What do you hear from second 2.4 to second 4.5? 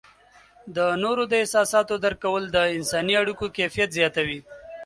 د انسانی اړیکو کیفیت زیاتوي.